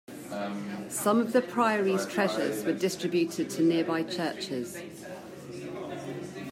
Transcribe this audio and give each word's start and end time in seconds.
Some 0.89 1.19
of 1.19 1.31
the 1.31 1.43
priory's 1.43 2.07
treasures 2.07 2.65
were 2.65 2.73
distributed 2.73 3.51
to 3.51 3.61
nearby 3.61 4.01
churches. 4.01 4.81